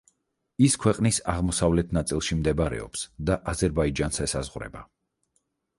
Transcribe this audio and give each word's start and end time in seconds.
ის 0.67 0.77
ქვეყნის 0.85 1.19
აღმოსავლეთ 1.33 1.93
ნაწილში 1.99 2.39
მდებარეობს 2.41 3.07
და 3.29 3.39
აზერბაიჯანს 3.55 4.25
ესაზღვრება. 4.29 4.85